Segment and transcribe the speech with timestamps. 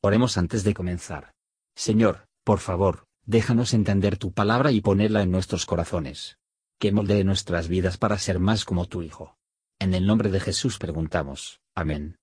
[0.00, 1.32] Oremos antes de comenzar.
[1.74, 6.38] Señor, por favor, déjanos entender tu palabra y ponerla en nuestros corazones.
[6.78, 9.36] Que moldee nuestras vidas para ser más como tu Hijo.
[9.80, 11.60] En el nombre de Jesús preguntamos.
[11.74, 12.16] Amén.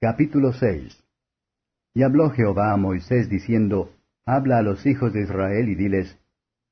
[0.00, 1.04] Capítulo 6
[1.94, 3.94] Y habló Jehová a Moisés diciendo,
[4.26, 6.18] Habla a los hijos de Israel y diles,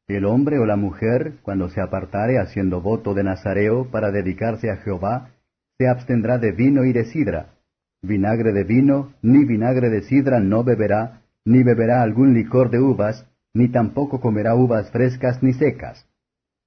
[0.09, 4.79] El hombre o la mujer, cuando se apartare haciendo voto de Nazareo para dedicarse a
[4.79, 5.31] Jehová,
[5.79, 7.55] se abstendrá de vino y de sidra,
[8.03, 13.27] vinagre de vino, ni vinagre de sidra no beberá, ni beberá algún licor de uvas,
[13.53, 16.07] ni tampoco comerá uvas frescas ni secas.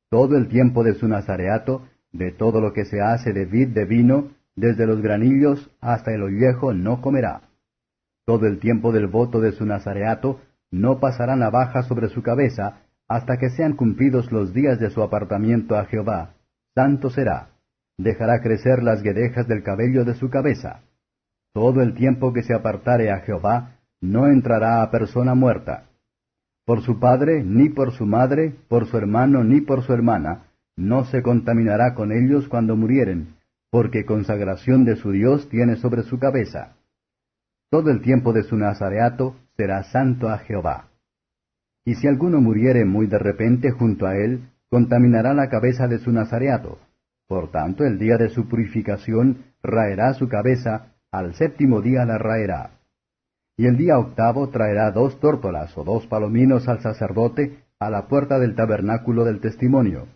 [0.09, 3.85] Todo el tiempo de su nazareato, de todo lo que se hace de vid de
[3.85, 7.41] vino, desde los granillos hasta el ollejo no comerá.
[8.25, 10.39] Todo el tiempo del voto de su nazareato,
[10.69, 15.75] no pasará navaja sobre su cabeza, hasta que sean cumplidos los días de su apartamiento
[15.75, 16.35] a Jehová.
[16.75, 17.49] Santo será.
[17.97, 20.81] Dejará crecer las guedejas del cabello de su cabeza
[21.53, 25.85] todo el tiempo que se apartare a Jehová, no entrará a persona muerta.
[26.65, 31.05] Por su padre, ni por su madre, por su hermano, ni por su hermana, no
[31.05, 33.35] se contaminará con ellos cuando murieren,
[33.69, 36.75] porque consagración de su Dios tiene sobre su cabeza.
[37.69, 40.89] Todo el tiempo de su nazareato será santo a Jehová.
[41.85, 46.11] Y si alguno muriere muy de repente junto a él, contaminará la cabeza de su
[46.11, 46.79] nazareato.
[47.27, 52.71] Por tanto, el día de su purificación raerá su cabeza, al séptimo día la raerá.
[53.55, 58.39] Y el día octavo traerá dos tórtolas o dos palominos al sacerdote a la puerta
[58.39, 60.07] del tabernáculo del testimonio.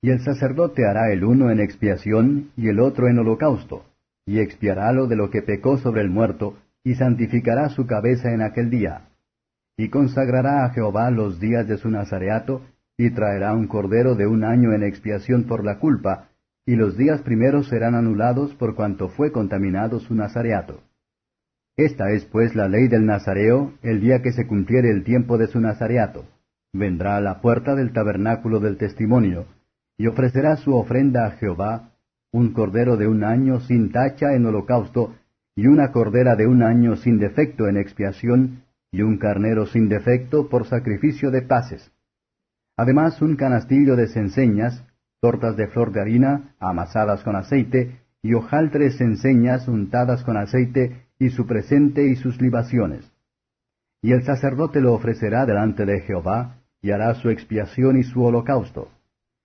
[0.00, 3.84] Y el sacerdote hará el uno en expiación y el otro en holocausto,
[4.24, 8.70] y expiarálo de lo que pecó sobre el muerto, y santificará su cabeza en aquel
[8.70, 9.08] día.
[9.76, 12.62] Y consagrará a Jehová los días de su nazareato,
[12.96, 16.28] y traerá un cordero de un año en expiación por la culpa,
[16.66, 20.82] y los días primeros serán anulados por cuanto fue contaminado su nazareato.
[21.76, 25.46] Esta es pues la ley del Nazareo el día que se cumpliere el tiempo de
[25.46, 26.26] su nazareato.
[26.72, 29.46] Vendrá a la puerta del tabernáculo del testimonio,
[29.96, 31.90] y ofrecerá su ofrenda a Jehová,
[32.32, 35.14] un cordero de un año sin tacha en holocausto,
[35.56, 38.62] y una cordera de un año sin defecto en expiación,
[38.92, 41.90] y un carnero sin defecto por sacrificio de paces.
[42.76, 44.84] Además un canastillo de cenceñas,
[45.20, 51.30] tortas de flor de harina amasadas con aceite, y hojaltres enseñas untadas con aceite, y
[51.30, 53.10] su presente y sus libaciones.
[54.02, 58.88] Y el sacerdote lo ofrecerá delante de Jehová, y hará su expiación y su holocausto.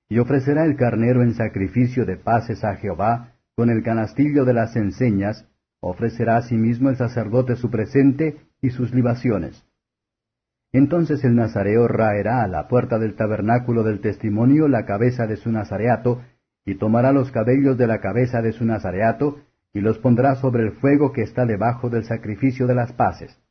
[0.07, 4.75] Y ofrecerá el carnero en sacrificio de paces a Jehová, con el canastillo de las
[4.75, 5.45] enseñas,
[5.81, 9.64] ofrecerá asimismo el sacerdote su presente y sus libaciones.
[10.77, 15.49] Entonces el nazareo raerá a la puerta del tabernáculo del testimonio la cabeza de su
[15.49, 16.21] nazareato,
[16.65, 19.37] y tomará los cabellos de la cabeza de su nazareato,
[19.71, 23.41] y los pondrá sobre el fuego que está debajo del sacrificio de las paces.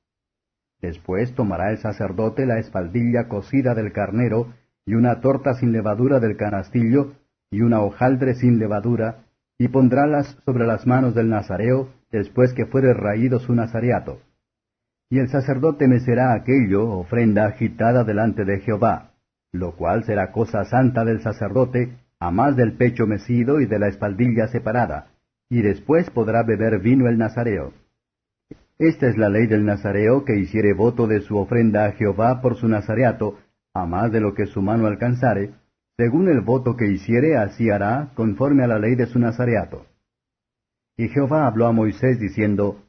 [0.83, 4.53] Después tomará el sacerdote la espaldilla cocida del carnero,
[4.84, 7.15] y una torta sin levadura del canastillo,
[7.51, 9.25] y una hojaldre sin levadura,
[9.57, 14.19] y pondrálas sobre las manos del nazareo, después que fuere raído su nazareato
[15.10, 19.12] y el sacerdote mecerá aquello ofrenda agitada delante de Jehová,
[19.53, 23.88] lo cual será cosa santa del sacerdote, a más del pecho mecido y de la
[23.88, 25.09] espaldilla separada,
[25.48, 27.72] y después podrá beber vino el nazareo.
[28.78, 32.56] Esta es la ley del nazareo que hiciere voto de su ofrenda a Jehová por
[32.56, 33.38] su nazareato,
[33.72, 35.53] a más de lo que su mano alcanzare,
[35.97, 39.86] según el voto que hiciere, así hará, conforme a la ley de su nazareato.
[40.97, 42.82] Y Jehová habló a Moisés diciendo,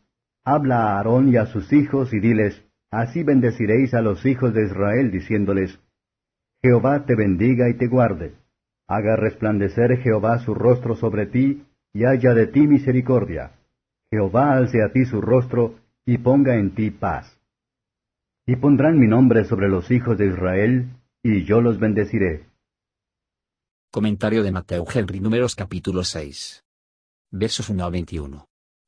[0.45, 4.65] Habla a Aarón y a sus hijos y diles, Así bendeciréis a los hijos de
[4.65, 5.79] Israel, diciéndoles,
[6.61, 8.35] Jehová te bendiga y te guarde.
[8.87, 13.53] Haga resplandecer Jehová su rostro sobre ti, y haya de ti misericordia.
[14.11, 17.39] Jehová alce a ti su rostro, y ponga en ti paz.
[18.45, 20.91] Y pondrán mi nombre sobre los hijos de Israel,
[21.23, 22.45] y yo los bendeciré.
[23.91, 26.63] Comentario de Mateo Henry Números capítulo 6.
[27.31, 28.45] Versos 1 a 21.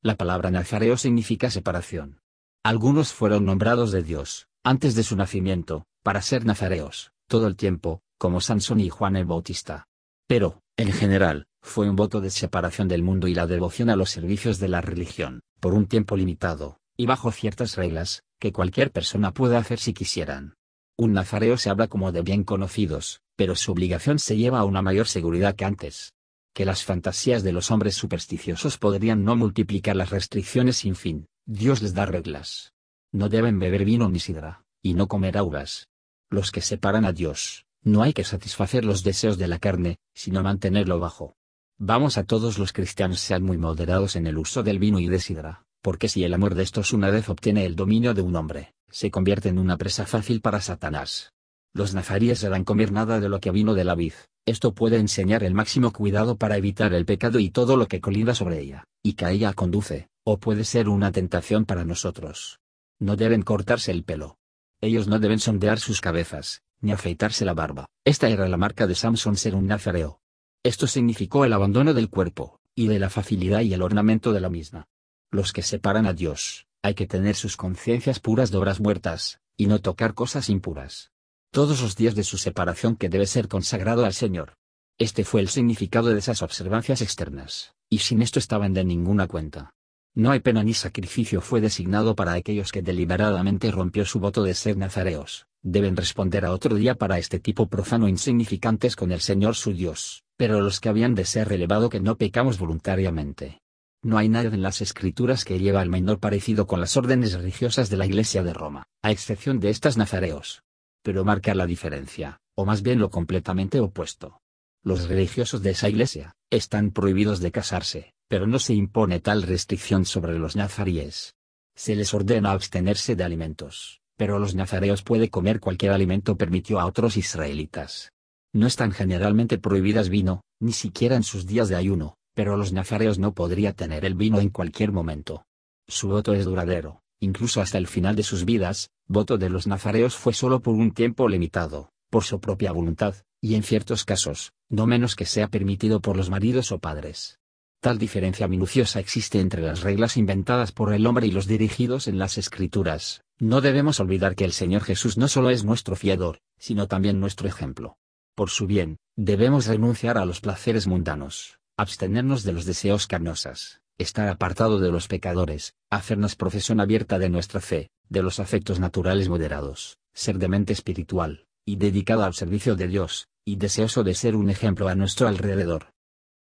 [0.07, 2.21] La palabra nazareo significa separación.
[2.63, 8.00] Algunos fueron nombrados de Dios, antes de su nacimiento, para ser nazareos, todo el tiempo,
[8.18, 9.89] como Sansón y Juan el Bautista.
[10.25, 14.09] Pero, en general, fue un voto de separación del mundo y la devoción a los
[14.09, 19.33] servicios de la religión, por un tiempo limitado, y bajo ciertas reglas, que cualquier persona
[19.33, 20.56] puede hacer si quisieran.
[20.95, 24.81] Un nazareo se habla como de bien conocidos, pero su obligación se lleva a una
[24.81, 26.13] mayor seguridad que antes
[26.57, 31.83] que las fantasías de los hombres supersticiosos podrían no multiplicar las restricciones sin fin, Dios
[31.83, 32.74] les da reglas.
[33.12, 35.88] No deben beber vino ni sidra, y no comer uvas.
[36.31, 40.42] Los que separan a Dios, no hay que satisfacer los deseos de la carne, sino
[40.42, 41.36] mantenerlo bajo.
[41.77, 45.19] Vamos a todos los cristianos sean muy moderados en el uso del vino y de
[45.19, 48.74] sidra, porque si el amor de estos una vez obtiene el dominio de un hombre,
[48.89, 51.33] se convierte en una presa fácil para Satanás.
[51.71, 54.13] Los nazaríes harán comer nada de lo que vino de la vid,
[54.47, 58.33] esto puede enseñar el máximo cuidado para evitar el pecado y todo lo que colinda
[58.33, 62.61] sobre ella, y que a ella conduce, o puede ser una tentación para nosotros.
[62.97, 64.38] No deben cortarse el pelo.
[64.79, 67.88] Ellos no deben sondear sus cabezas, ni afeitarse la barba.
[68.05, 70.21] Esta era la marca de Samson ser un nazareo.
[70.63, 74.49] Esto significó el abandono del cuerpo, y de la facilidad y el ornamento de la
[74.49, 74.88] misma.
[75.29, 79.67] Los que separan a Dios, hay que tener sus conciencias puras de obras muertas, y
[79.67, 81.11] no tocar cosas impuras.
[81.57, 84.54] Todos los días de su separación que debe ser consagrado al Señor.
[85.00, 89.71] Este fue el significado de esas observancias externas, y sin esto estaban de ninguna cuenta.
[90.13, 94.54] No hay pena ni sacrificio fue designado para aquellos que deliberadamente rompió su voto de
[94.54, 99.56] ser nazareos, deben responder a otro día para este tipo profano insignificantes con el Señor
[99.56, 103.62] su Dios, pero los que habían de ser relevado que no pecamos voluntariamente.
[104.04, 107.89] No hay nada en las escrituras que lleva al menor parecido con las órdenes religiosas
[107.89, 110.62] de la Iglesia de Roma, a excepción de estas nazareos.
[111.07, 114.42] Pero marca la diferencia, o más bien lo completamente opuesto.
[114.83, 120.04] Los religiosos de esa iglesia, están prohibidos de casarse, pero no se impone tal restricción
[120.04, 121.33] sobre los nazaríes.
[121.77, 126.86] Se les ordena abstenerse de alimentos, pero los nazareos puede comer cualquier alimento permitió a
[126.86, 128.12] otros israelitas.
[128.51, 133.18] No están generalmente prohibidas vino, ni siquiera en sus días de ayuno, pero los nazareos
[133.18, 135.45] no podría tener el vino en cualquier momento.
[135.88, 140.16] Su voto es duradero, incluso hasta el final de sus vidas, voto de los nazareos
[140.16, 144.88] fue solo por un tiempo limitado, por su propia voluntad, y en ciertos casos, no
[144.88, 147.40] menos que sea permitido por los maridos o padres.
[147.80, 152.18] Tal diferencia minuciosa existe entre las reglas inventadas por el hombre y los dirigidos en
[152.18, 153.22] las escrituras.
[153.40, 157.48] No debemos olvidar que el Señor Jesús no solo es nuestro fiador, sino también nuestro
[157.48, 157.98] ejemplo.
[158.34, 164.27] Por su bien, debemos renunciar a los placeres mundanos, abstenernos de los deseos carnosas, estar
[164.27, 169.97] apartado de los pecadores, hacernos profesión abierta de nuestra fe, de los afectos naturales moderados,
[170.13, 174.49] ser de mente espiritual, y dedicado al servicio de Dios, y deseoso de ser un
[174.49, 175.88] ejemplo a nuestro alrededor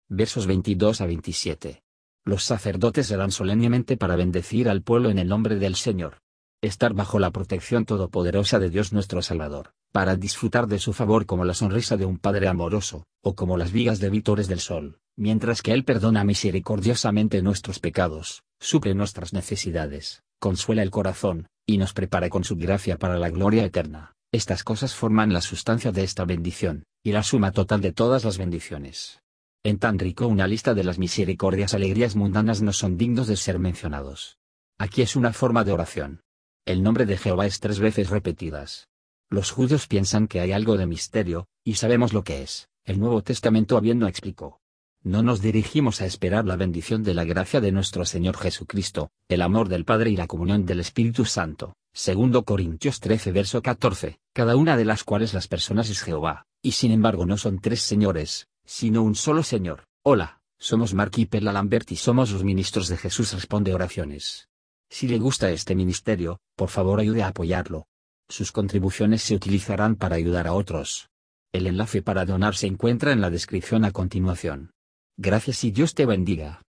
[0.08, 1.82] versos 22 a 27.
[2.24, 6.18] Los sacerdotes serán solemnemente para bendecir al pueblo en el nombre del Señor.
[6.62, 11.44] Estar bajo la protección todopoderosa de Dios nuestro Salvador, para disfrutar de su favor como
[11.44, 15.62] la sonrisa de un Padre amoroso, o como las vigas de vítores del sol, mientras
[15.62, 22.28] que Él perdona misericordiosamente nuestros pecados, suple nuestras necesidades, consuela el corazón, y nos prepara
[22.28, 24.14] con su gracia para la gloria eterna.
[24.32, 28.36] Estas cosas forman la sustancia de esta bendición, y la suma total de todas las
[28.36, 29.20] bendiciones.
[29.62, 33.60] En tan rico una lista de las misericordias alegrías mundanas no son dignos de ser
[33.60, 34.38] mencionados.
[34.76, 36.20] Aquí es una forma de oración.
[36.66, 38.88] El nombre de Jehová es tres veces repetidas.
[39.34, 43.20] Los judíos piensan que hay algo de misterio, y sabemos lo que es, el Nuevo
[43.24, 44.60] Testamento habiendo explicó.
[45.02, 49.42] No nos dirigimos a esperar la bendición de la gracia de nuestro Señor Jesucristo, el
[49.42, 51.74] amor del Padre y la comunión del Espíritu Santo.
[51.92, 56.70] Segundo Corintios 13 verso 14, cada una de las cuales las personas es Jehová, y
[56.70, 59.82] sin embargo no son tres señores, sino un solo Señor.
[60.04, 64.48] Hola, somos Mark y Perla Lambert y somos los ministros de Jesús Responde Oraciones.
[64.88, 67.88] Si le gusta este ministerio, por favor ayude a apoyarlo.
[68.34, 71.08] Sus contribuciones se utilizarán para ayudar a otros.
[71.52, 74.72] El enlace para donar se encuentra en la descripción a continuación.
[75.16, 76.60] Gracias y Dios te bendiga.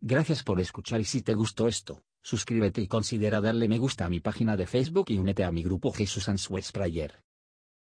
[0.00, 4.08] Gracias por escuchar y si te gustó esto, suscríbete y considera darle me gusta a
[4.08, 7.20] mi página de Facebook y únete a mi grupo Jesús Answers Prayer.